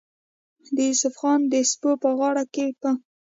د 0.75 0.77
يوسف 0.89 1.13
خان 1.19 1.39
د 1.51 1.53
سپو 1.71 1.91
پۀ 2.01 2.09
غاړه 2.19 2.43
کښې 2.53 2.67
به 2.79 2.91